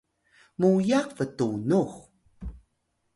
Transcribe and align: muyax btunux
muyax 0.59 1.07
btunux 1.17 1.91